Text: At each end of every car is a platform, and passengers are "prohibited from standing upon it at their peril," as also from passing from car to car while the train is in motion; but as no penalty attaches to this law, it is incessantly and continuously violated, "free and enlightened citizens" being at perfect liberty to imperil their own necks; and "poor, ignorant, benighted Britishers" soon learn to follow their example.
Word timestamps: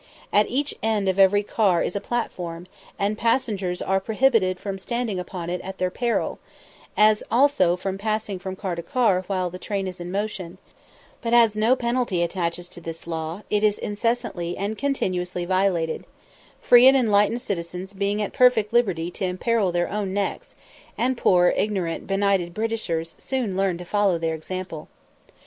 At 0.33 0.47
each 0.49 0.73
end 0.81 1.07
of 1.07 1.19
every 1.19 1.43
car 1.43 1.83
is 1.83 1.95
a 1.95 2.01
platform, 2.01 2.65
and 2.97 3.19
passengers 3.19 3.83
are 3.83 3.99
"prohibited 3.99 4.59
from 4.59 4.79
standing 4.79 5.19
upon 5.19 5.47
it 5.51 5.61
at 5.61 5.77
their 5.77 5.91
peril," 5.91 6.39
as 6.97 7.21
also 7.29 7.75
from 7.75 7.99
passing 7.99 8.39
from 8.39 8.55
car 8.55 8.73
to 8.73 8.81
car 8.81 9.23
while 9.27 9.51
the 9.51 9.59
train 9.59 9.85
is 9.87 9.99
in 9.99 10.11
motion; 10.11 10.57
but 11.21 11.35
as 11.35 11.55
no 11.55 11.75
penalty 11.75 12.23
attaches 12.23 12.67
to 12.69 12.81
this 12.81 13.05
law, 13.05 13.43
it 13.51 13.63
is 13.63 13.77
incessantly 13.77 14.57
and 14.57 14.75
continuously 14.75 15.45
violated, 15.45 16.03
"free 16.61 16.87
and 16.87 16.97
enlightened 16.97 17.41
citizens" 17.41 17.93
being 17.93 18.23
at 18.23 18.33
perfect 18.33 18.73
liberty 18.73 19.11
to 19.11 19.25
imperil 19.25 19.71
their 19.71 19.87
own 19.87 20.15
necks; 20.15 20.55
and 20.97 21.15
"poor, 21.15 21.49
ignorant, 21.55 22.07
benighted 22.07 22.55
Britishers" 22.55 23.13
soon 23.19 23.55
learn 23.55 23.77
to 23.77 23.85
follow 23.85 24.17
their 24.17 24.33
example. 24.33 24.87